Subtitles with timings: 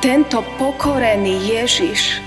[0.00, 2.24] tento pokorený Ježiš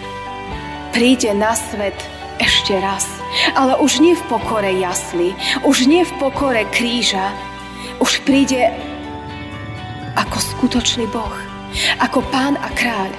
[0.94, 1.98] príde na svet
[2.38, 3.10] ešte raz.
[3.58, 5.34] Ale už nie v pokore jasli,
[5.66, 7.34] už nie v pokore kríža,
[7.98, 8.70] už príde
[10.14, 11.34] ako skutočný Boh,
[11.98, 13.10] ako pán a kráľ.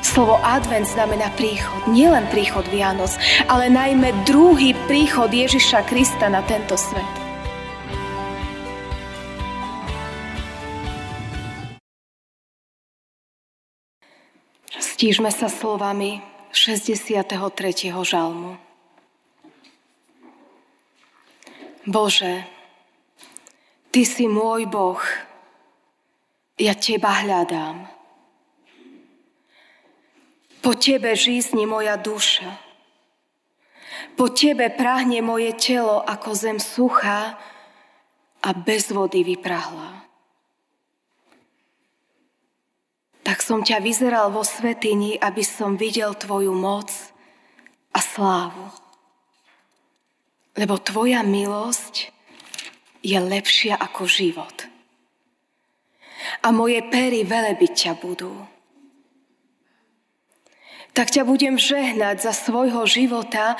[0.00, 3.12] Slovo advent znamená príchod, nielen príchod Vianoc,
[3.52, 7.27] ale najmä druhý príchod Ježiša Krista na tento svet.
[14.98, 16.18] Stížme sa slovami
[16.50, 17.30] 63.
[18.02, 18.58] žalmu.
[21.86, 22.42] Bože,
[23.94, 24.98] Ty si môj Boh,
[26.58, 27.86] ja Teba hľadám.
[30.66, 32.58] Po Tebe žízni moja duša.
[34.18, 37.38] Po Tebe prahne moje telo ako zem suchá
[38.42, 40.10] a bez vody vyprahla.
[43.22, 46.92] Tak som ťa vyzeral vo svetini, aby som videl Tvoju moc
[47.96, 48.68] a slávu.
[50.52, 52.12] Lebo Tvoja milosť
[53.00, 54.52] je lepšia ako život.
[56.44, 58.36] A moje pery velebiť ťa budú.
[60.92, 63.56] Tak ťa budem žehnať za svojho života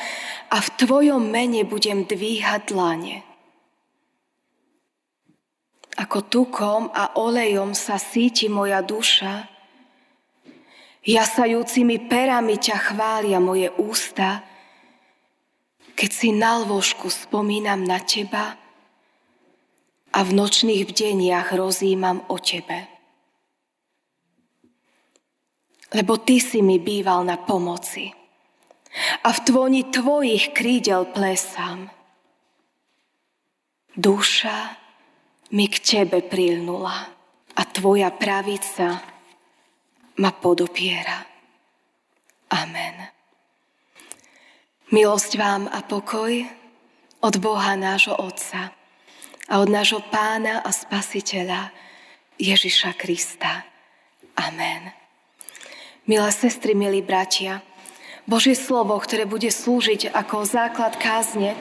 [0.53, 3.25] a v tvojom mene budem dvíhať dlane.
[5.97, 9.58] Ako tukom a olejom sa síti moja duša,
[11.09, 14.45] jasajúcimi perami ťa chvália moje ústa,
[15.97, 18.61] keď si na lôžku spomínam na teba,
[20.15, 22.89] a v nočných bdeniach rozímam o Tebe.
[25.93, 28.13] Lebo Ty si mi býval na pomoci
[29.25, 31.89] a v tvoni Tvojich krídel plesám.
[33.95, 34.75] Duša
[35.55, 36.99] mi k Tebe prilnula
[37.57, 39.18] a Tvoja pravica
[40.19, 41.25] ma podopiera.
[42.51, 42.97] Amen.
[44.91, 46.33] Milosť vám a pokoj
[47.21, 48.73] od Boha nášho Otca
[49.49, 51.71] a od nášho pána a spasiteľa
[52.41, 53.69] Ježiša Krista.
[54.39, 54.91] Amen.
[56.09, 57.61] Milé sestry, milí bratia,
[58.25, 61.53] Božie slovo, ktoré bude slúžiť ako základ kázne,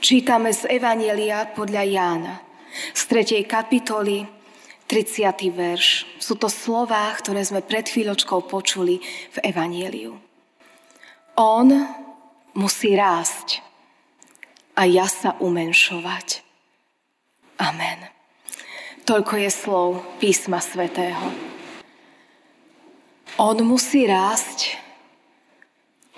[0.00, 2.34] čítame z Evanielia podľa Jána,
[2.96, 3.44] z 3.
[3.44, 4.39] kapitoly,
[4.90, 5.54] 30.
[5.54, 6.02] verš.
[6.18, 8.98] Sú to slová, ktoré sme pred chvíľočkou počuli
[9.30, 10.18] v Evanieliu.
[11.38, 11.68] On
[12.58, 13.62] musí rásť
[14.74, 16.42] a ja sa umenšovať.
[17.62, 18.02] Amen.
[19.06, 21.22] Toľko je slov písma svätého.
[23.38, 24.74] On musí rásť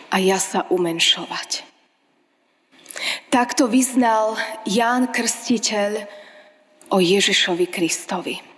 [0.09, 1.69] a ja sa umenšovať.
[3.29, 6.09] Takto vyznal Ján Krstiteľ
[6.89, 8.52] o Ježišovi Kristovi.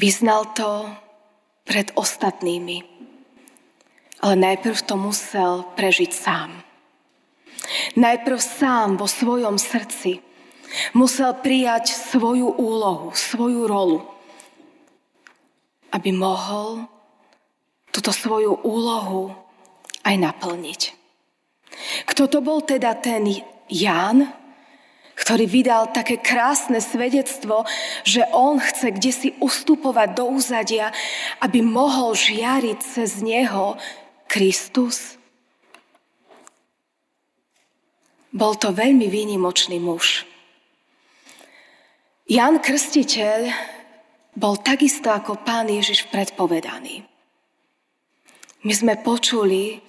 [0.00, 0.88] Vyznal to
[1.68, 2.80] pred ostatnými,
[4.24, 6.64] ale najprv to musel prežiť sám.
[8.00, 10.24] Najprv sám vo svojom srdci
[10.96, 14.00] musel prijať svoju úlohu, svoju rolu,
[15.92, 16.88] aby mohol
[17.92, 19.36] túto svoju úlohu
[20.00, 20.80] aj naplniť.
[22.08, 23.28] Kto to bol teda ten
[23.68, 24.32] Ján,
[25.20, 27.68] ktorý vydal také krásne svedectvo,
[28.08, 30.88] že on chce kde si ustupovať do úzadia,
[31.44, 33.76] aby mohol žiariť cez neho
[34.24, 35.20] Kristus?
[38.32, 40.24] Bol to veľmi výnimočný muž.
[42.30, 43.50] Jan Krstiteľ
[44.38, 47.02] bol takisto ako pán Ježiš predpovedaný.
[48.62, 49.82] My sme počuli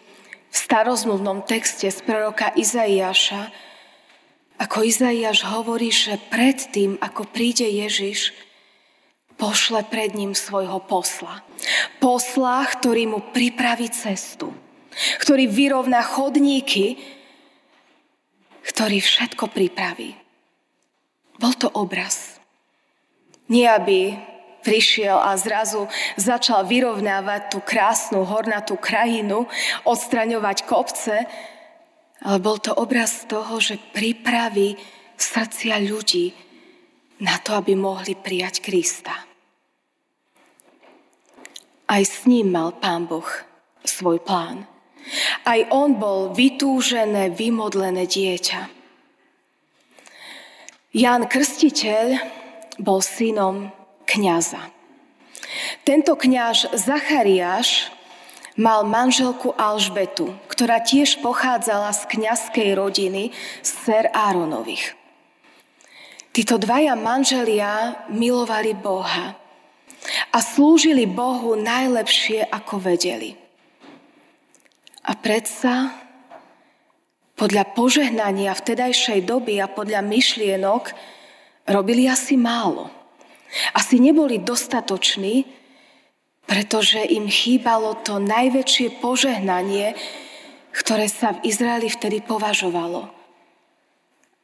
[0.51, 3.70] v starozmluvnom texte z proroka Izaiáša,
[4.61, 8.29] ako Izaiáš hovorí, že predtým, ako príde Ježiš,
[9.41, 11.41] pošle pred ním svojho posla.
[11.97, 14.53] Posla, ktorý mu pripraví cestu,
[15.17, 17.01] ktorý vyrovná chodníky,
[18.61, 20.13] ktorý všetko pripraví.
[21.41, 22.37] Bol to obraz.
[23.49, 24.13] Nie aby
[24.61, 25.89] prišiel a zrazu
[26.21, 29.49] začal vyrovnávať tú krásnu hornatú krajinu,
[29.89, 31.25] odstraňovať kopce,
[32.21, 34.77] ale bol to obraz toho, že pripraví
[35.17, 36.33] srdcia ľudí
[37.21, 39.13] na to, aby mohli prijať Krista.
[41.89, 43.27] Aj s ním mal Pán Boh
[43.83, 44.65] svoj plán.
[45.43, 48.69] Aj on bol vytúžené, vymodlené dieťa.
[50.91, 52.21] Ján Krstiteľ
[52.77, 53.73] bol synom
[54.05, 54.71] kňaza.
[55.83, 57.91] Tento kňaž Zachariáš
[58.59, 63.23] mal manželku Alžbetu, ktorá tiež pochádzala z kňazskej rodiny
[63.63, 64.95] z Ser Áronových.
[66.31, 69.35] Títo dvaja manželia milovali Boha
[70.31, 73.35] a slúžili Bohu najlepšie, ako vedeli.
[75.03, 75.91] A predsa
[77.35, 80.93] podľa požehnania vtedajšej doby a podľa myšlienok
[81.67, 82.87] robili asi málo.
[83.75, 85.43] Asi neboli dostatoční,
[86.51, 89.95] pretože im chýbalo to najväčšie požehnanie,
[90.75, 93.07] ktoré sa v Izraeli vtedy považovalo.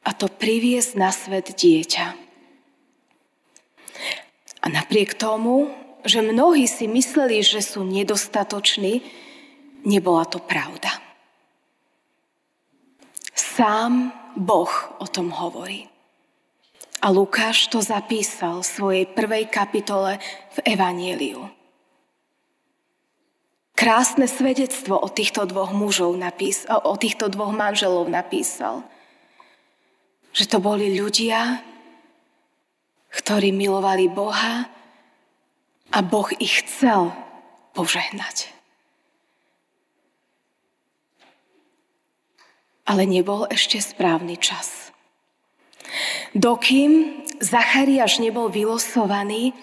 [0.08, 2.16] A to priviesť na svet dieťa.
[4.64, 5.68] A napriek tomu,
[6.00, 9.04] že mnohí si mysleli, že sú nedostatoční,
[9.84, 10.88] nebola to pravda.
[13.36, 15.92] Sám Boh o tom hovorí.
[17.04, 20.16] A Lukáš to zapísal v svojej prvej kapitole
[20.56, 21.57] v Evanieliu.
[23.78, 28.82] Krásne svedectvo o týchto dvoch mužov napísal, o týchto dvoch manželov napísal.
[30.34, 31.62] Že to boli ľudia,
[33.14, 34.66] ktorí milovali Boha
[35.94, 37.14] a Boh ich chcel
[37.70, 38.50] požehnať.
[42.82, 44.90] Ale nebol ešte správny čas.
[46.34, 49.54] Dokým Zachariáš nebol vylosovaný,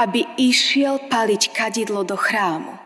[0.00, 2.81] aby išiel paliť kadidlo do chrámu.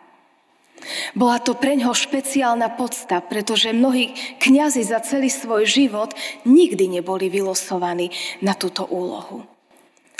[1.17, 6.15] Bola to pre ňoho špeciálna podsta, pretože mnohí kňazi za celý svoj život
[6.45, 8.13] nikdy neboli vylosovaní
[8.45, 9.43] na túto úlohu.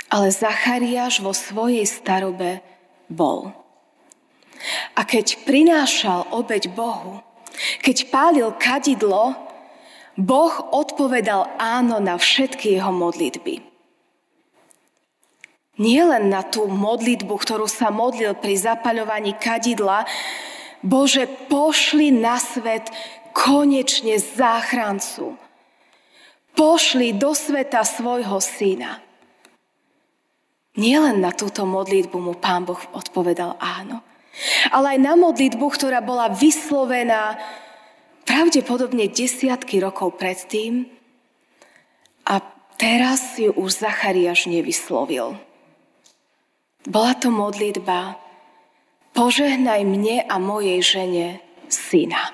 [0.07, 2.63] Ale Zachariáš vo svojej starobe
[3.07, 3.51] bol.
[4.97, 7.21] A keď prinášal obeď Bohu,
[7.85, 9.37] keď pálil kadidlo,
[10.17, 13.66] Boh odpovedal áno na všetky jeho modlitby.
[15.77, 20.09] Nie len na tú modlitbu, ktorú sa modlil pri zapaľovaní kadidla,
[20.81, 22.89] Bože, pošli na svet
[23.33, 25.37] konečne záchrancu.
[26.57, 28.97] Pošli do sveta svojho syna.
[30.77, 34.05] Nielen na túto modlitbu mu pán Boh odpovedal áno,
[34.69, 37.37] ale aj na modlitbu, ktorá bola vyslovená
[38.25, 40.85] pravdepodobne desiatky rokov predtým
[42.29, 42.45] a
[42.77, 45.46] teraz ju už Zachariáš nevyslovil.
[46.87, 48.15] Bola to modlitba
[49.11, 52.31] požehnaj mne a mojej žene syna.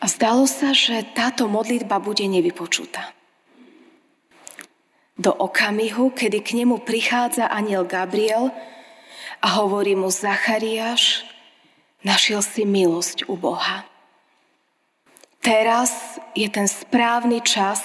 [0.00, 3.12] A zdalo sa, že táto modlitba bude nevypočutá.
[5.20, 8.52] Do okamihu, kedy k nemu prichádza aniel Gabriel
[9.44, 11.28] a hovorí mu Zachariáš,
[12.00, 13.84] našiel si milosť u Boha.
[15.44, 17.84] Teraz je ten správny čas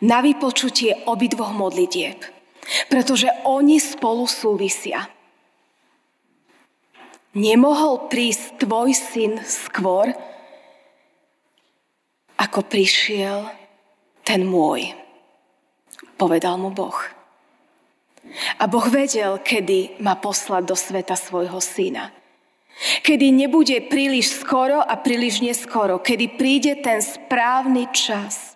[0.00, 2.37] na vypočutie obidvoch modlitieb,
[2.88, 5.08] pretože oni spolu súvisia.
[7.36, 10.10] Nemohol prísť tvoj syn skôr,
[12.38, 13.50] ako prišiel
[14.24, 14.94] ten môj,
[16.16, 16.96] povedal mu Boh.
[18.60, 22.12] A Boh vedel, kedy má poslať do sveta svojho syna.
[22.78, 25.98] Kedy nebude príliš skoro a príliš neskoro.
[25.98, 28.54] Kedy príde ten správny čas.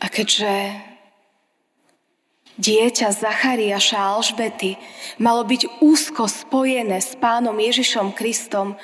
[0.00, 0.48] A keďže
[2.58, 4.74] dieťa Zachariaša Alžbety
[5.22, 8.74] malo byť úzko spojené s pánom Ježišom Kristom,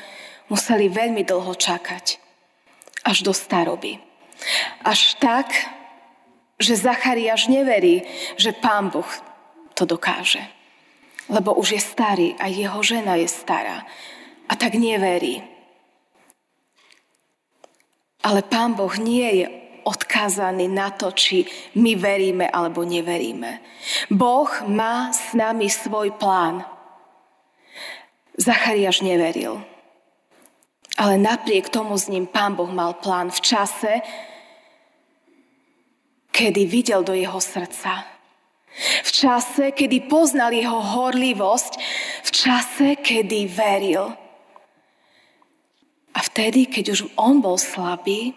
[0.46, 2.22] museli veľmi dlho čakať.
[3.04, 4.00] Až do staroby.
[4.80, 5.52] Až tak,
[6.56, 8.06] že Zachariáš neverí,
[8.38, 9.06] že pán Boh
[9.74, 10.40] to dokáže.
[11.28, 13.84] Lebo už je starý a jeho žena je stará.
[14.48, 15.42] A tak neverí.
[18.24, 19.46] Ale pán Boh nie je
[19.84, 21.44] odkázaný na to, či
[21.76, 23.60] my veríme alebo neveríme.
[24.08, 26.64] Boh má s nami svoj plán.
[28.34, 29.62] Zachariáš neveril.
[30.94, 33.92] Ale napriek tomu s ním pán Boh mal plán v čase,
[36.34, 38.06] kedy videl do jeho srdca.
[39.06, 41.72] V čase, kedy poznal jeho horlivosť,
[42.26, 44.10] v čase, kedy veril.
[46.14, 48.34] A vtedy, keď už on bol slabý,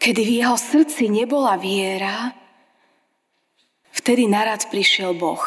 [0.00, 2.32] Kedy v jeho srdci nebola viera,
[3.92, 5.44] vtedy narad prišiel Boh.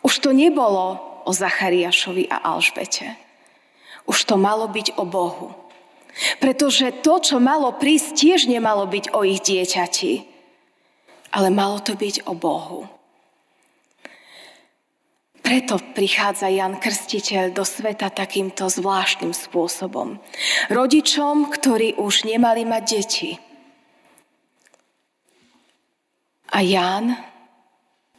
[0.00, 0.96] Už to nebolo
[1.28, 3.20] o Zachariášovi a Alžbete.
[4.08, 5.52] Už to malo byť o Bohu.
[6.40, 10.24] Pretože to, čo malo prísť, tiež nemalo byť o ich dieťati,
[11.36, 12.88] ale malo to byť o Bohu.
[15.44, 20.16] Preto prichádza Jan Krstiteľ do sveta takýmto zvláštnym spôsobom.
[20.72, 23.30] Rodičom, ktorí už nemali mať deti,
[26.52, 27.16] A Ján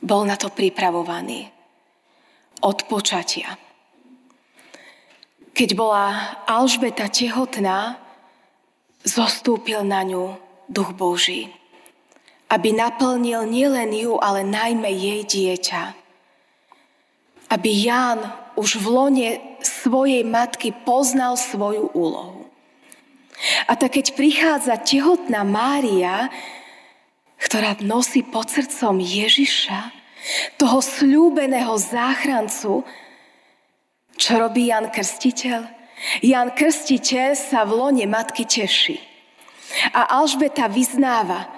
[0.01, 1.47] bol na to pripravovaný
[2.65, 3.55] od počatia.
[5.53, 8.01] Keď bola Alžbeta tehotná,
[9.05, 10.33] zostúpil na ňu
[10.65, 11.53] duch Boží.
[12.49, 15.83] Aby naplnil nielen ju, ale najmä jej dieťa.
[17.53, 18.19] Aby Ján
[18.57, 19.29] už v lone
[19.61, 22.49] svojej matky poznal svoju úlohu.
[23.69, 26.33] A tak keď prichádza tehotná Mária,
[27.41, 29.91] ktorá nosí pod srdcom Ježiša,
[30.55, 32.87] toho slúbeného záchrancu,
[34.15, 35.67] čo robí Jan Krstiteľ?
[36.23, 39.01] Jan Krstiteľ sa v lone matky teší.
[39.91, 41.49] A Alžbeta vyznáva,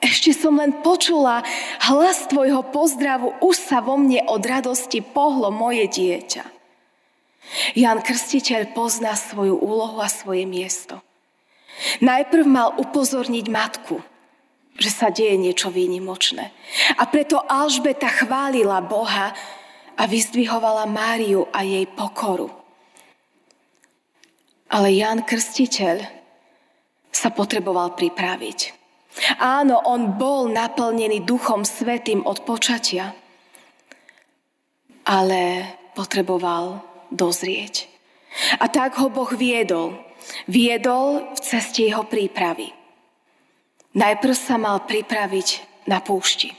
[0.00, 1.44] ešte som len počula
[1.86, 6.44] hlas tvojho pozdravu, už sa vo mne od radosti pohlo moje dieťa.
[7.76, 11.00] Jan Krstiteľ pozná svoju úlohu a svoje miesto.
[12.00, 14.00] Najprv mal upozorniť matku,
[14.80, 16.48] že sa deje niečo výnimočné.
[16.96, 19.36] A preto Alžbeta chválila Boha
[20.00, 22.48] a vyzdvihovala Máriu a jej pokoru.
[24.72, 26.00] Ale Jan Krstiteľ
[27.12, 28.80] sa potreboval pripraviť.
[29.36, 33.12] Áno, on bol naplnený Duchom Svetým od počatia,
[35.04, 36.80] ale potreboval
[37.12, 37.90] dozrieť.
[38.62, 39.98] A tak ho Boh viedol.
[40.46, 42.79] Viedol v ceste jeho prípravy.
[43.90, 45.48] Najprv sa mal pripraviť
[45.90, 46.54] na púšti.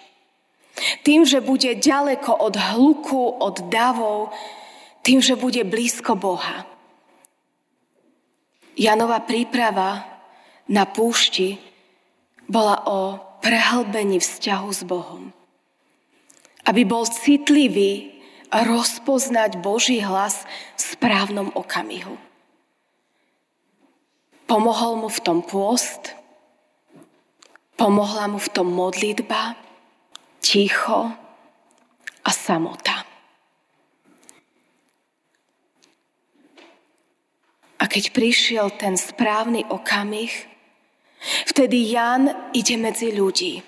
[1.03, 4.35] Tým, že bude ďaleko od hluku, od davov,
[5.03, 6.67] tým, že bude blízko Boha.
[8.75, 10.03] Janova príprava
[10.67, 11.59] na púšti
[12.47, 12.99] bola o
[13.39, 15.31] prehlbení vzťahu s Bohom.
[16.67, 18.21] Aby bol citlivý
[18.51, 20.43] rozpoznať Boží hlas
[20.75, 22.19] v správnom okamihu.
[24.45, 26.11] Pomohol mu v tom pôst,
[27.81, 29.57] Pomohla mu v tom modlitba,
[30.37, 31.17] ticho
[32.21, 33.01] a samota.
[37.81, 40.29] A keď prišiel ten správny okamih,
[41.49, 43.65] vtedy Jan ide medzi ľudí.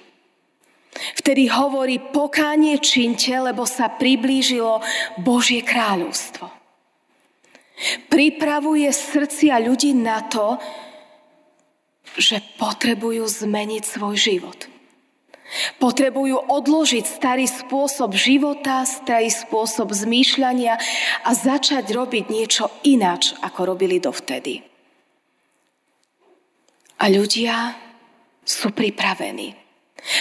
[1.17, 4.77] Vtedy hovorí, pokánie činte, lebo sa priblížilo
[5.25, 6.53] Božie kráľovstvo.
[8.13, 10.61] Pripravuje srdcia ľudí na to,
[12.17, 14.59] že potrebujú zmeniť svoj život.
[15.77, 20.81] Potrebujú odložiť starý spôsob života, starý spôsob zmýšľania
[21.21, 24.65] a začať robiť niečo ináč, ako robili dovtedy.
[26.97, 27.77] A ľudia
[28.41, 29.53] sú pripravení.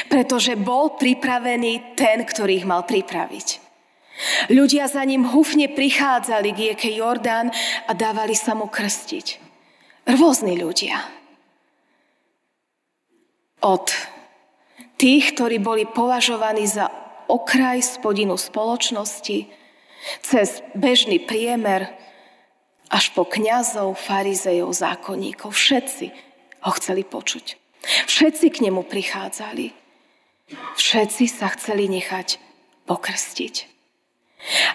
[0.07, 3.59] Pretože bol pripravený ten, ktorý ich mal pripraviť.
[4.53, 7.51] Ľudia za ním hufne prichádzali k rieke Jordán
[7.89, 9.43] a dávali sa mu krstiť.
[10.07, 11.22] Rôzni ľudia
[13.63, 13.95] od
[14.99, 16.91] tých, ktorí boli považovaní za
[17.31, 19.49] okraj spodinu spoločnosti,
[20.23, 21.91] cez bežný priemer,
[22.93, 25.55] až po kňazov, farizejov, zákonníkov.
[25.55, 26.07] Všetci
[26.67, 27.57] ho chceli počuť.
[28.05, 29.73] Všetci k nemu prichádzali.
[30.77, 32.37] Všetci sa chceli nechať
[32.85, 33.55] pokrstiť.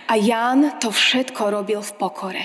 [0.10, 2.44] A Ján to všetko robil v pokore.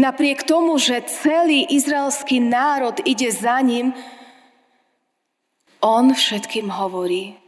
[0.00, 3.92] Napriek tomu, že celý izraelský národ ide za ním,
[5.82, 7.38] on všetkým hovorí,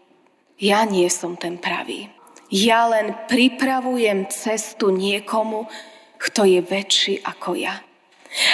[0.60, 2.12] ja nie som ten pravý.
[2.50, 5.70] Ja len pripravujem cestu niekomu,
[6.18, 7.80] kto je väčší ako ja.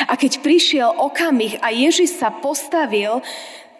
[0.08, 3.20] A keď prišiel okamih a Ježiš sa postavil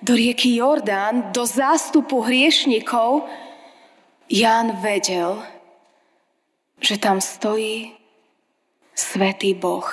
[0.04, 3.24] do rieky Jordán, do zástupu hriešnikov,
[4.26, 5.38] Ján vedel,
[6.82, 7.94] že tam stojí
[8.90, 9.86] svetý Boh.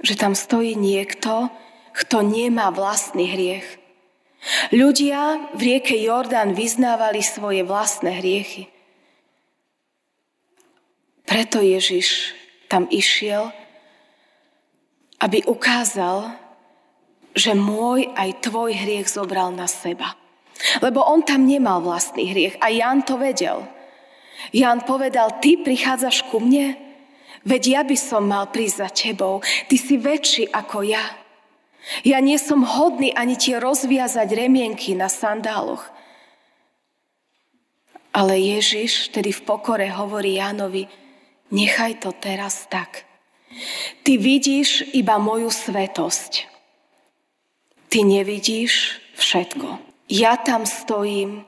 [0.00, 1.52] Že tam stojí niekto,
[1.94, 3.66] kto nemá vlastný hriech.
[4.74, 8.68] Ľudia v rieke Jordán vyznávali svoje vlastné hriechy.
[11.24, 12.36] Preto Ježiš
[12.68, 13.48] tam išiel,
[15.24, 16.36] aby ukázal,
[17.32, 20.12] že môj aj tvoj hriech zobral na seba.
[20.84, 23.64] Lebo on tam nemal vlastný hriech a Jan to vedel.
[24.52, 26.76] Jan povedal, ty prichádzaš ku mne?
[27.48, 29.40] Veď ja by som mal prísť za tebou.
[29.40, 31.23] Ty si väčší ako ja.
[32.04, 35.84] Ja nie som hodný ani ti rozviazať remienky na sandáloch.
[38.14, 40.86] Ale Ježiš tedy v pokore hovorí Jánovi,
[41.50, 43.04] nechaj to teraz tak.
[44.06, 46.46] Ty vidíš iba moju svetosť.
[47.90, 49.78] Ty nevidíš všetko.
[50.10, 51.46] Ja tam stojím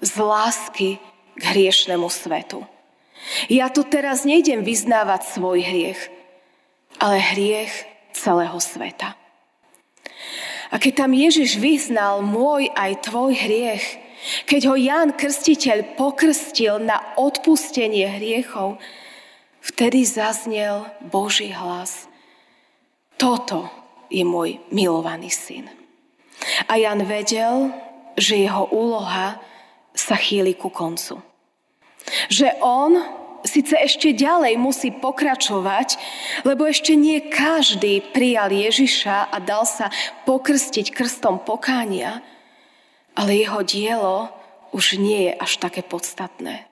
[0.00, 0.90] z lásky
[1.36, 2.64] k hriešnemu svetu.
[3.52, 6.00] Ja tu teraz nejdem vyznávať svoj hriech,
[6.96, 7.72] ale hriech
[8.16, 9.19] celého sveta.
[10.70, 13.86] A keď tam Ježiš vyznal môj aj tvoj hriech,
[14.46, 18.78] keď ho Ján Krstiteľ pokrstil na odpustenie hriechov,
[19.64, 22.06] vtedy zaznel Boží hlas.
[23.18, 23.68] Toto
[24.12, 25.66] je môj milovaný syn.
[26.68, 27.74] A Jan vedel,
[28.16, 29.40] že jeho úloha
[29.92, 31.20] sa chýli ku koncu.
[32.32, 35.96] Že on síce ešte ďalej musí pokračovať,
[36.44, 39.88] lebo ešte nie každý prijal Ježiša a dal sa
[40.28, 42.20] pokrstiť krstom pokánia,
[43.16, 44.16] ale jeho dielo
[44.70, 46.70] už nie je až také podstatné.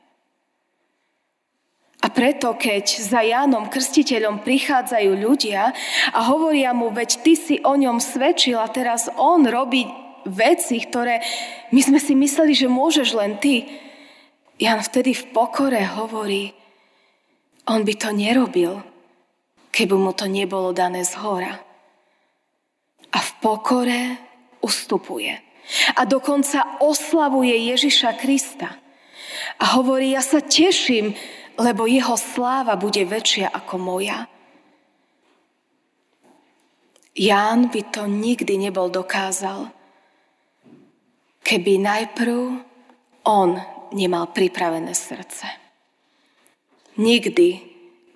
[1.98, 5.74] A preto, keď za Jánom Krstiteľom prichádzajú ľudia
[6.14, 9.82] a hovoria mu, veď ty si o ňom svedčil a teraz on robí
[10.22, 11.18] veci, ktoré
[11.74, 13.66] my sme si mysleli, že môžeš len ty.
[14.62, 16.54] Jan vtedy v pokore hovorí,
[17.68, 18.80] on by to nerobil,
[19.70, 21.60] keby mu to nebolo dané z hora.
[23.12, 24.02] A v pokore
[24.64, 25.36] ustupuje.
[25.96, 28.72] A dokonca oslavuje Ježiša Krista.
[29.60, 31.12] A hovorí, ja sa teším,
[31.60, 34.24] lebo jeho sláva bude väčšia ako moja.
[37.18, 39.68] Ján by to nikdy nebol dokázal,
[41.42, 42.62] keby najprv
[43.26, 43.58] on
[43.92, 45.67] nemal pripravené srdce
[46.98, 47.62] nikdy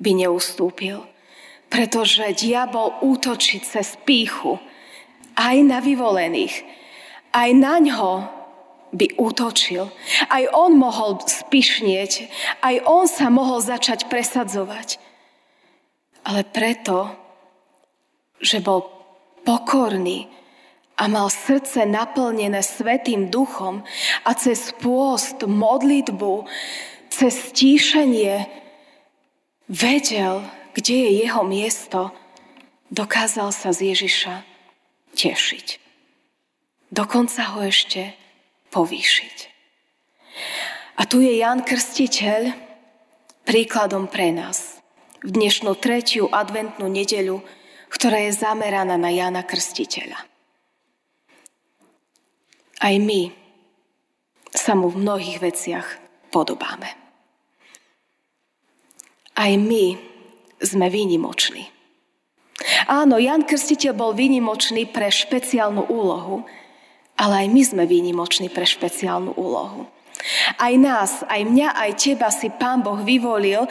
[0.02, 1.06] by neustúpil,
[1.70, 4.58] pretože diabol útočí cez píchu
[5.38, 6.66] aj na vyvolených,
[7.32, 8.12] aj na ňo
[8.92, 9.88] by útočil.
[10.28, 12.28] Aj on mohol spišnieť,
[12.60, 15.00] aj on sa mohol začať presadzovať.
[16.28, 17.08] Ale preto,
[18.36, 18.84] že bol
[19.42, 20.28] pokorný
[21.00, 23.80] a mal srdce naplnené Svetým duchom
[24.28, 26.46] a cez pôst, modlitbu,
[27.08, 28.61] cez stíšenie
[29.68, 32.10] vedel, kde je jeho miesto,
[32.88, 34.34] dokázal sa z Ježiša
[35.16, 35.66] tešiť.
[36.92, 38.12] Dokonca ho ešte
[38.72, 39.36] povýšiť.
[41.00, 42.52] A tu je Jan Krstiteľ
[43.48, 44.80] príkladom pre nás.
[45.22, 47.40] V dnešnú tretiu adventnú nedeľu,
[47.92, 50.18] ktorá je zameraná na Jana Krstiteľa.
[52.82, 53.30] Aj my
[54.52, 55.86] sa mu v mnohých veciach
[56.34, 57.01] podobáme.
[59.32, 59.96] Aj my
[60.60, 61.72] sme výnimoční.
[62.86, 66.46] Áno, Jan Krstiteľ bol výnimočný pre špeciálnu úlohu,
[67.18, 69.88] ale aj my sme výnimoční pre špeciálnu úlohu.
[70.54, 73.66] Aj nás, aj mňa, aj teba si Pán Boh vyvolil,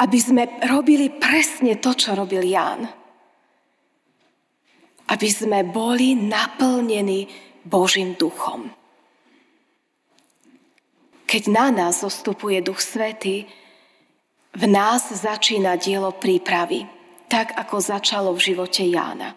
[0.00, 2.88] aby sme robili presne to, čo robil Jan.
[5.12, 7.28] Aby sme boli naplnení
[7.62, 8.72] Božím duchom.
[11.26, 13.44] Keď na nás zostupuje Duch Svetý,
[14.56, 16.88] v nás začína dielo prípravy,
[17.28, 19.36] tak ako začalo v živote Jána.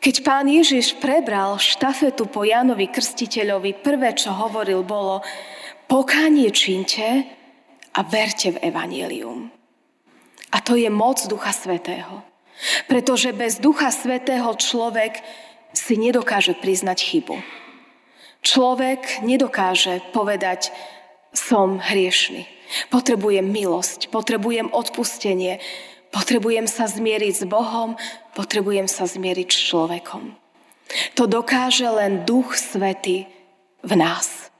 [0.00, 5.20] Keď pán Ježiš prebral štafetu po Jánovi Krstiteľovi, prvé, čo hovoril, bolo
[5.86, 7.28] pokánie činte
[7.94, 9.52] a verte v evanílium.
[10.50, 12.26] A to je moc Ducha Svetého.
[12.88, 15.20] Pretože bez Ducha Svetého človek
[15.76, 17.36] si nedokáže priznať chybu.
[18.40, 20.72] Človek nedokáže povedať,
[21.36, 22.59] som hriešný.
[22.92, 25.58] Potrebujem milosť, potrebujem odpustenie,
[26.14, 27.98] potrebujem sa zmieriť s Bohom,
[28.34, 30.34] potrebujem sa zmieriť s človekom.
[31.14, 33.26] To dokáže len Duch Svety
[33.82, 34.50] v nás.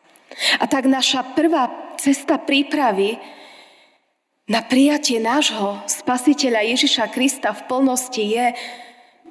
[0.63, 3.19] A tak naša prvá cesta prípravy
[4.51, 8.47] na prijatie nášho spasiteľa Ježiša Krista v plnosti je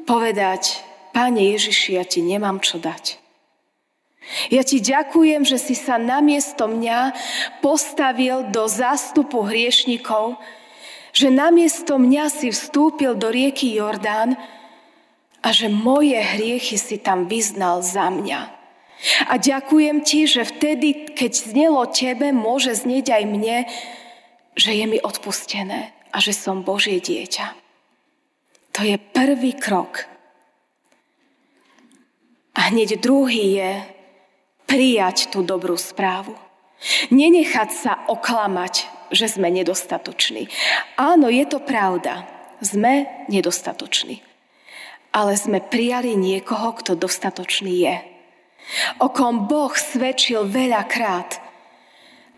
[0.08, 3.18] povedať, Páne Ježiši, ja ti nemám čo dať.
[4.54, 7.14] Ja ti ďakujem, že si sa namiesto mňa
[7.66, 10.38] postavil do zástupu hriešnikov,
[11.10, 14.38] že namiesto mňa si vstúpil do rieky Jordán
[15.42, 18.60] a že moje hriechy si tam vyznal za mňa.
[19.32, 23.58] A ďakujem ti, že vtedy, keď znelo tebe, môže znieť aj mne,
[24.60, 27.56] že je mi odpustené a že som Božie dieťa.
[28.76, 30.04] To je prvý krok.
[32.60, 33.72] A hneď druhý je,
[34.70, 36.38] prijať tú dobrú správu.
[37.10, 40.48] Nenechať sa oklamať, že sme nedostatoční.
[40.96, 42.30] Áno, je to pravda.
[42.62, 44.22] Sme nedostatoční.
[45.10, 47.98] Ale sme prijali niekoho, kto dostatočný je.
[49.02, 51.42] O kom Boh svedčil veľakrát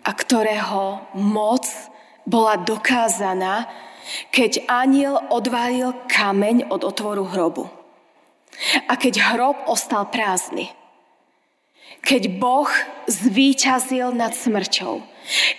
[0.07, 1.67] a ktorého moc
[2.23, 3.67] bola dokázaná,
[4.31, 7.67] keď aniel odvalil kameň od otvoru hrobu.
[8.87, 10.71] A keď hrob ostal prázdny
[12.01, 12.69] keď Boh
[13.07, 15.05] zvíťazil nad smrťou.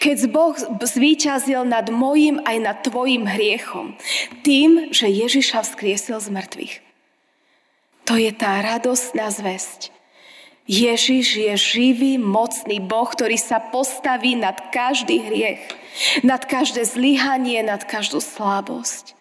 [0.03, 3.95] Keď Boh zvíťazil nad mojim aj nad tvojim hriechom.
[4.43, 6.75] Tým, že Ježiša vzkriesil z mŕtvych.
[8.11, 9.95] To je tá radostná zväzť.
[10.67, 15.63] Ježiš je živý, mocný Boh, ktorý sa postaví nad každý hriech,
[16.23, 19.19] nad každé zlyhanie, nad každú slabosť.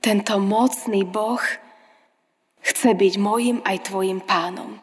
[0.00, 1.40] Tento mocný Boh
[2.64, 4.80] chce byť mojim aj tvojim pánom.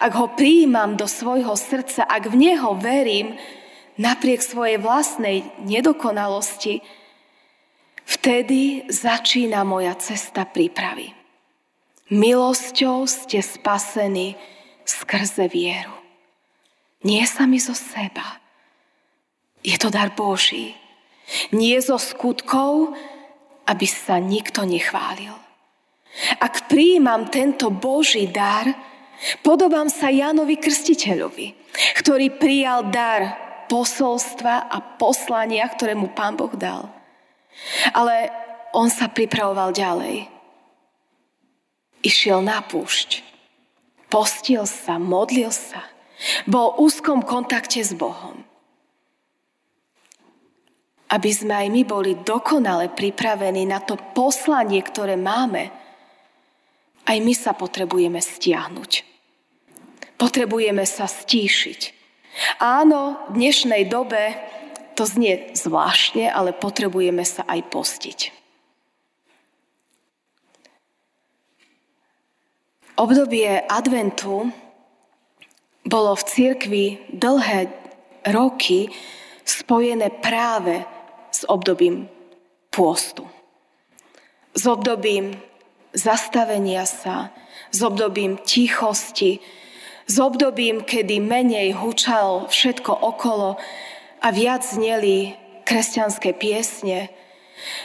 [0.00, 3.36] Ak ho prijímam do svojho srdca, ak v neho verím,
[4.00, 6.80] napriek svojej vlastnej nedokonalosti,
[8.08, 11.12] vtedy začína moja cesta prípravy.
[12.08, 14.32] Milosťou ste spasení
[14.88, 15.92] skrze vieru.
[17.04, 18.40] Nie sami zo seba.
[19.60, 20.72] Je to dar Boží.
[21.52, 22.96] Nie zo skutkov,
[23.68, 25.36] aby sa nikto nechválil.
[26.40, 28.64] Ak prijímam tento Boží dar,
[29.42, 31.54] podobám sa Jánovi Krstiteľovi,
[31.98, 36.88] ktorý prijal dar posolstva a poslania, ktoré mu Pán Boh dal.
[37.92, 38.32] Ale
[38.72, 40.28] on sa pripravoval ďalej.
[42.02, 43.26] Išiel na púšť.
[44.08, 45.84] Postil sa, modlil sa.
[46.48, 48.42] Bol v úzkom kontakte s Bohom.
[51.08, 55.72] Aby sme aj my boli dokonale pripravení na to poslanie, ktoré máme,
[57.08, 59.07] aj my sa potrebujeme stiahnuť.
[60.18, 61.94] Potrebujeme sa stíšiť.
[62.58, 64.34] Áno, v dnešnej dobe
[64.98, 68.18] to znie zvláštne, ale potrebujeme sa aj postiť.
[72.98, 74.50] Obdobie adventu
[75.86, 77.70] bolo v cirkvi dlhé
[78.26, 78.90] roky
[79.46, 80.82] spojené práve
[81.30, 82.10] s obdobím
[82.74, 83.22] pôstu.
[84.50, 85.38] S obdobím
[85.94, 87.30] zastavenia sa,
[87.70, 89.38] s obdobím tichosti,
[90.08, 93.60] s obdobím, kedy menej hučalo všetko okolo
[94.24, 95.36] a viac zneli
[95.68, 97.12] kresťanské piesne,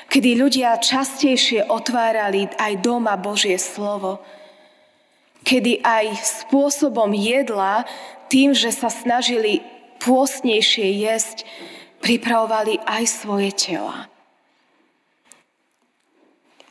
[0.07, 4.23] kedy ľudia častejšie otvárali aj doma Božie slovo,
[5.43, 6.15] kedy aj
[6.47, 7.83] spôsobom jedla,
[8.31, 9.59] tým, že sa snažili
[9.99, 11.43] pôstnejšie jesť,
[11.99, 14.07] pripravovali aj svoje tela.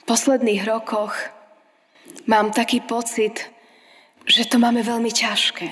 [0.01, 1.13] V posledných rokoch
[2.25, 3.53] mám taký pocit,
[4.27, 5.69] že to máme veľmi ťažké.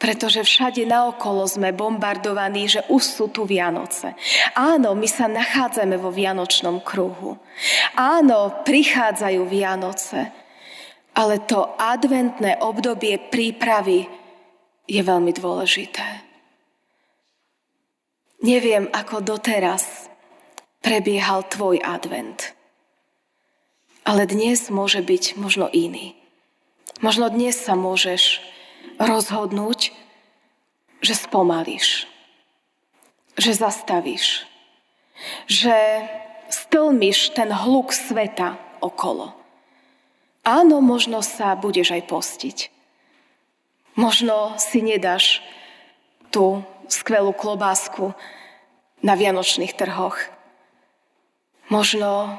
[0.00, 4.16] Pretože všade naokolo sme bombardovaní, že už sú tu Vianoce.
[4.56, 7.36] Áno, my sa nachádzame vo Vianočnom kruhu.
[8.00, 10.32] Áno, prichádzajú Vianoce.
[11.12, 14.08] Ale to adventné obdobie prípravy
[14.88, 16.24] je veľmi dôležité.
[18.40, 20.08] Neviem, ako doteraz
[20.80, 22.56] prebiehal tvoj advent.
[24.08, 26.19] Ale dnes môže byť možno iný.
[27.00, 28.44] Možno dnes sa môžeš
[29.00, 29.96] rozhodnúť,
[31.00, 32.04] že spomalíš,
[33.40, 34.44] že zastavíš,
[35.48, 35.72] že
[36.52, 39.32] stlmiš ten hluk sveta okolo.
[40.44, 42.58] Áno, možno sa budeš aj postiť.
[43.96, 45.40] Možno si nedáš
[46.28, 48.12] tú skvelú klobásku
[49.00, 50.20] na vianočných trhoch.
[51.72, 52.36] Možno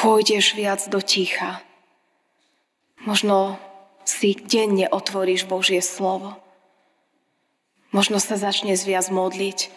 [0.00, 1.60] pôjdeš viac do ticha.
[3.04, 3.60] Možno
[4.04, 6.36] si denne otvoríš Božie slovo.
[7.92, 9.68] Možno sa začneš viac modliť.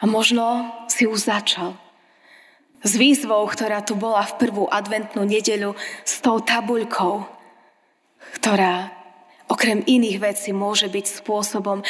[0.00, 1.76] A možno si už začal.
[2.80, 7.28] S výzvou, ktorá tu bola v prvú adventnú nedeľu, s tou tabuľkou,
[8.40, 8.88] ktorá
[9.52, 11.84] okrem iných vecí môže byť spôsobom,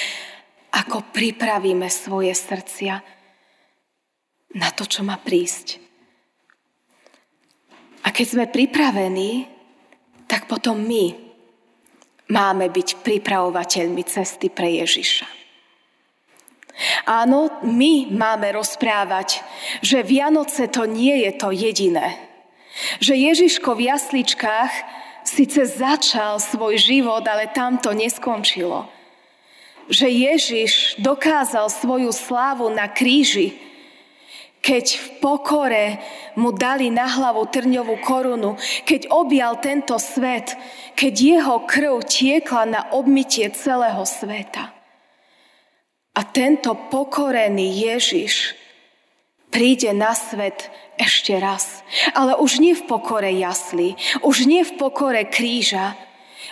[0.75, 2.99] ako pripravíme svoje srdcia
[4.59, 5.79] na to, čo má prísť.
[8.03, 9.60] A keď sme pripravení,
[10.31, 11.11] tak potom my
[12.31, 15.27] máme byť pripravovateľmi cesty pre Ježiša.
[17.05, 19.43] Áno, my máme rozprávať,
[19.83, 22.17] že Vianoce to nie je to jediné.
[23.03, 24.73] Že Ježiško v jasličkách
[25.27, 28.89] síce začal svoj život, ale tam to neskončilo.
[29.91, 33.59] Že Ježiš dokázal svoju slávu na kríži,
[34.61, 35.87] keď v pokore
[36.37, 40.53] mu dali na hlavu trňovú korunu, keď objal tento svet,
[40.95, 44.73] keď jeho krv tiekla na obmytie celého sveta.
[46.13, 48.53] A tento pokorený Ježiš
[49.49, 50.69] príde na svet
[51.01, 51.81] ešte raz.
[52.13, 55.97] Ale už nie v pokore jasli, už nie v pokore kríža,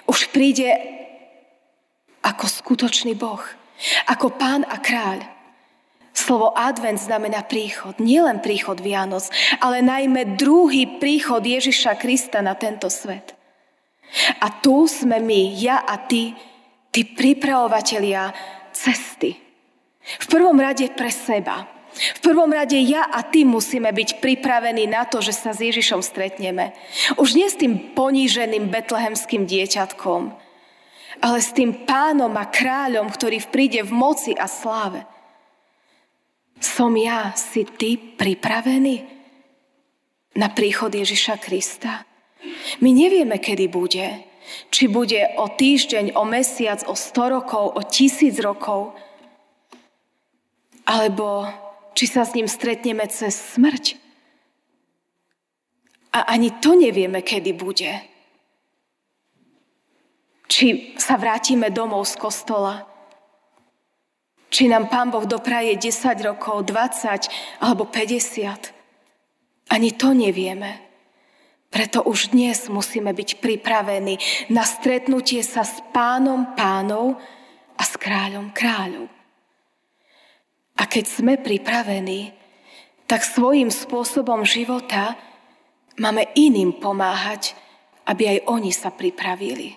[0.08, 0.72] už príde
[2.24, 3.44] ako skutočný Boh,
[4.08, 5.37] ako pán a kráľ.
[6.12, 7.96] Slovo advent znamená príchod.
[8.02, 9.30] Nielen príchod Vianoc,
[9.62, 13.38] ale najmä druhý príchod Ježiša Krista na tento svet.
[14.40, 16.32] A tu sme my, ja a ty,
[16.90, 18.32] tí pripravovatelia
[18.72, 19.36] cesty.
[20.00, 21.68] V prvom rade pre seba.
[21.98, 26.00] V prvom rade ja a ty musíme byť pripravení na to, že sa s Ježišom
[26.04, 26.76] stretneme.
[27.16, 30.22] Už nie s tým poníženým betlehemským dieťatkom,
[31.18, 35.02] ale s tým pánom a kráľom, ktorý príde v moci a sláve.
[36.58, 39.06] Som ja, si ty pripravený
[40.34, 42.02] na príchod Ježiša Krista.
[42.82, 44.26] My nevieme, kedy bude.
[44.72, 48.96] Či bude o týždeň, o mesiac, o 100 rokov, o tisíc rokov.
[50.88, 51.44] Alebo
[51.92, 54.00] či sa s ním stretneme cez smrť.
[56.16, 57.92] A ani to nevieme, kedy bude.
[60.48, 62.87] Či sa vrátime domov z kostola.
[64.48, 65.92] Či nám Pán Boh dopraje 10
[66.24, 68.72] rokov, 20 alebo 50.
[69.68, 70.88] Ani to nevieme.
[71.68, 74.16] Preto už dnes musíme byť pripravení
[74.48, 77.20] na stretnutie sa s pánom pánov
[77.76, 79.12] a s kráľom kráľov.
[80.80, 82.32] A keď sme pripravení,
[83.04, 85.20] tak svojím spôsobom života
[86.00, 87.52] máme iným pomáhať,
[88.08, 89.76] aby aj oni sa pripravili.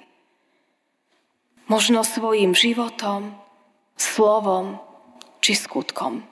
[1.68, 3.41] Možno svojim životom,
[4.02, 4.82] slovom
[5.38, 6.26] či skutkom.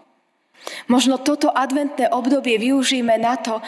[0.90, 3.62] Možno toto adventné obdobie využijeme na to,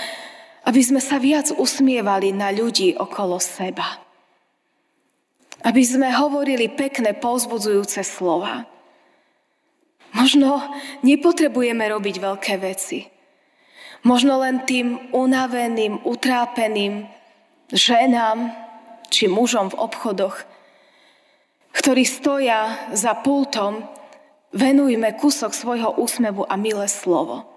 [0.66, 4.02] aby sme sa viac usmievali na ľudí okolo seba.
[5.62, 8.66] Aby sme hovorili pekné, povzbudzujúce slova.
[10.12, 10.60] Možno
[11.06, 13.08] nepotrebujeme robiť veľké veci.
[14.02, 17.06] Možno len tým unaveným, utrápeným
[17.70, 18.50] ženám
[19.14, 20.36] či mužom v obchodoch,
[21.72, 23.86] ktorí stoja za pultom,
[24.52, 27.48] venujme kúsok svojho úsmevu a milé slovo.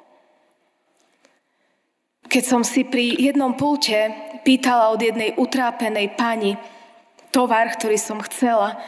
[2.31, 4.11] Keď som si pri jednom pulte
[4.43, 6.59] pýtala od jednej utrápenej pani
[7.31, 8.79] tovar, ktorý som chcela,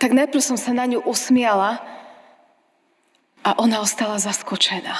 [0.00, 1.82] tak najprv som sa na ňu usmiala
[3.44, 4.96] a ona ostala zaskočená.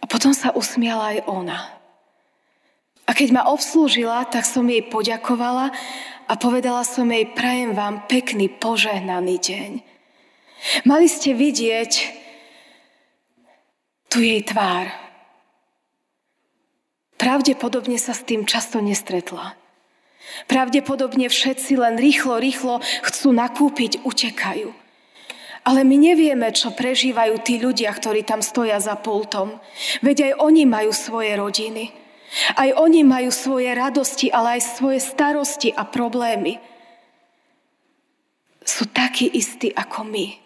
[0.00, 1.58] A potom sa usmiala aj ona.
[3.04, 5.72] A keď ma obslúžila, tak som jej poďakovala
[6.28, 9.70] a povedala som jej, prajem vám pekný, požehnaný deň.
[10.88, 11.92] Mali ste vidieť,
[14.08, 14.88] tu jej tvár.
[17.18, 19.58] Pravdepodobne sa s tým často nestretla.
[20.48, 24.72] Pravdepodobne všetci len rýchlo, rýchlo chcú nakúpiť, utekajú.
[25.64, 29.56] Ale my nevieme, čo prežívajú tí ľudia, ktorí tam stoja za pultom.
[30.04, 32.03] Veď aj oni majú svoje rodiny.
[32.54, 36.58] Aj oni majú svoje radosti, ale aj svoje starosti a problémy.
[38.64, 40.44] Sú takí istí ako my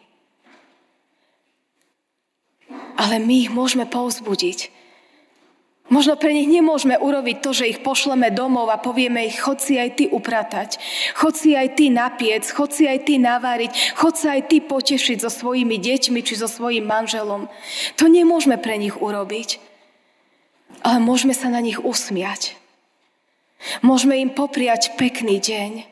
[2.99, 4.75] ale my ich môžeme povzbudiť.
[5.89, 9.81] Možno pre nich nemôžeme urobiť to, že ich pošleme domov a povieme ich, chod si
[9.81, 10.77] aj ty upratať,
[11.17, 15.25] chod si aj ty napiec, chod si aj ty navariť, chod sa aj ty potešiť
[15.25, 17.49] so svojimi deťmi či so svojim manželom.
[17.97, 19.65] To nemôžeme pre nich urobiť,
[20.83, 22.59] ale môžeme sa na nich usmiať.
[23.83, 25.83] Môžeme im popriať pekný deň.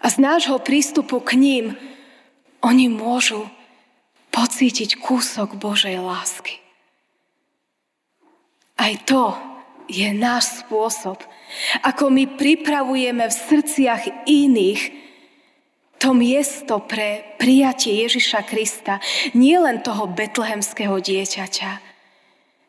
[0.00, 1.66] A z nášho prístupu k ním
[2.64, 3.44] oni môžu
[4.32, 6.56] pocítiť kúsok Božej lásky.
[8.80, 9.36] Aj to
[9.90, 11.20] je náš spôsob,
[11.84, 15.00] ako my pripravujeme v srdciach iných
[16.00, 19.04] to miesto pre prijatie Ježiša Krista,
[19.36, 21.89] nie len toho betlehemského dieťaťa,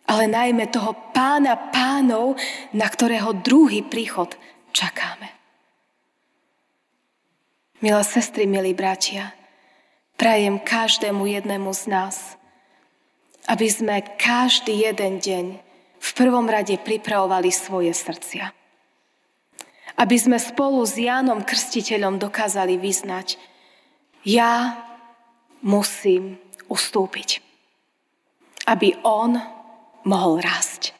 [0.07, 2.35] ale najmä toho pána pánov,
[2.73, 4.33] na ktorého druhý príchod
[4.71, 5.29] čakáme.
[7.81, 9.33] Milé sestry, milí bratia,
[10.13, 12.15] prajem každému jednému z nás,
[13.49, 15.45] aby sme každý jeden deň
[16.01, 18.53] v prvom rade pripravovali svoje srdcia.
[19.97, 23.41] Aby sme spolu s Jánom Krstiteľom dokázali vyznať,
[24.21, 24.77] ja
[25.65, 26.37] musím
[26.69, 27.41] ustúpiť,
[28.69, 29.41] aby on
[30.03, 30.93] mohol rásť.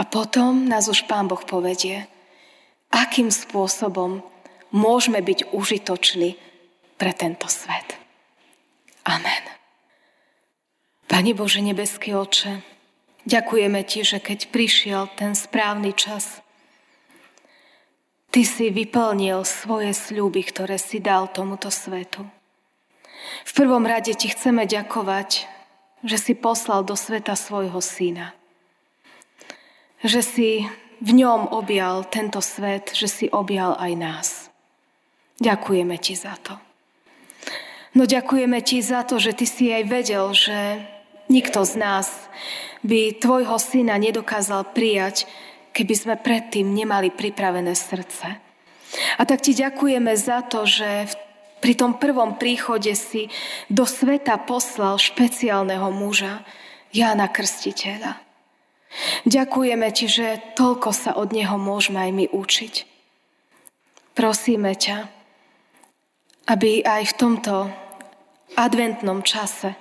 [0.00, 2.08] A potom nás už Pán Boh povedie,
[2.88, 4.24] akým spôsobom
[4.72, 6.40] môžeme byť užitoční
[6.96, 8.00] pre tento svet.
[9.04, 9.44] Amen.
[11.10, 12.62] Pani Bože nebeský oče,
[13.26, 16.40] ďakujeme Ti, že keď prišiel ten správny čas,
[18.30, 22.22] Ty si vyplnil svoje sľuby, ktoré si dal tomuto svetu.
[23.42, 25.50] V prvom rade Ti chceme ďakovať,
[26.04, 28.32] že si poslal do sveta svojho syna.
[30.00, 30.50] Že si
[31.00, 34.28] v ňom objal tento svet, že si objal aj nás.
[35.40, 36.56] Ďakujeme Ti za to.
[37.90, 40.86] No ďakujeme ti za to, že ty si aj vedel, že
[41.26, 42.06] nikto z nás
[42.86, 45.26] by tvojho syna nedokázal prijať,
[45.74, 48.38] keby sme predtým nemali pripravené srdce.
[49.18, 51.10] A tak ti ďakujeme za to, že
[51.60, 53.28] pri tom prvom príchode si
[53.68, 56.42] do sveta poslal špeciálneho muža,
[56.90, 58.18] Jána Krstiteľa.
[59.22, 62.74] Ďakujeme ti, že toľko sa od neho môžeme aj my učiť.
[64.18, 65.06] Prosíme ťa,
[66.50, 67.54] aby aj v tomto
[68.58, 69.78] adventnom čase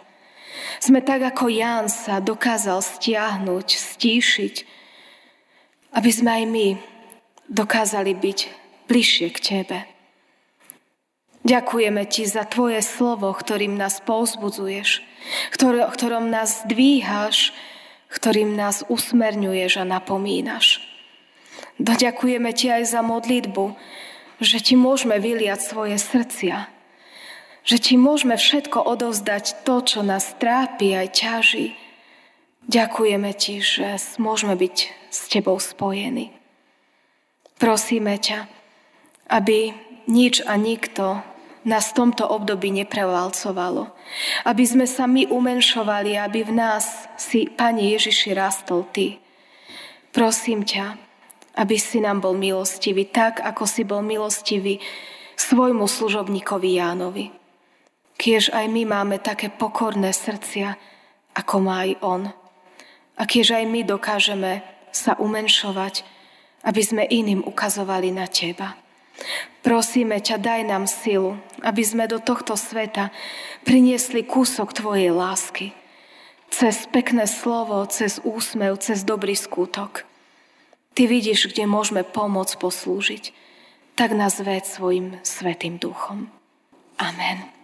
[0.77, 4.55] Sme tak, ako Ján sa dokázal stiahnuť, stíšiť,
[5.97, 6.67] aby sme aj my
[7.49, 8.39] dokázali byť
[8.85, 9.79] bližšie k Tebe.
[11.47, 14.99] Ďakujeme Ti za Tvoje slovo, ktorým nás povzbudzuješ,
[15.95, 17.55] ktorom nás dvíhaš,
[18.11, 20.83] ktorým nás usmerňuješ a napomínaš.
[21.79, 23.71] Doďakujeme Ti aj za modlitbu,
[24.43, 26.67] že Ti môžeme vyliať svoje srdcia,
[27.63, 31.67] že Ti môžeme všetko odovzdať to, čo nás trápi aj ťaží.
[32.67, 33.87] Ďakujeme Ti, že
[34.19, 34.75] môžeme byť
[35.07, 36.35] s Tebou spojení.
[37.55, 38.47] Prosíme ťa,
[39.31, 39.71] aby
[40.09, 41.21] nič a nikto
[41.63, 43.93] nás v tomto období neprevalcovalo.
[44.43, 49.21] Aby sme sa my umenšovali, aby v nás si, Pane Ježiši, rastol Ty.
[50.09, 50.97] Prosím ťa,
[51.61, 54.81] aby si nám bol milostivý, tak ako si bol milostivý
[55.37, 57.25] svojmu služobníkovi Jánovi.
[58.19, 60.75] Kiež aj my máme také pokorné srdcia,
[61.37, 62.23] ako má aj on.
[63.15, 66.03] A kiež aj my dokážeme sa umenšovať,
[66.65, 68.88] aby sme iným ukazovali na Teba.
[69.59, 73.11] Prosíme ťa, daj nám silu, aby sme do tohto sveta
[73.67, 75.75] priniesli kúsok Tvojej lásky.
[76.49, 80.07] Cez pekné slovo, cez úsmev, cez dobrý skútok.
[80.97, 83.35] Ty vidíš, kde môžeme pomôcť poslúžiť.
[83.93, 86.31] Tak nás ved svojim svetým duchom.
[86.97, 87.58] Amen.